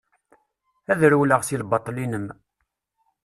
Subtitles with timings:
[0.91, 2.27] Ad rewleɣ si lbaṭel-inem.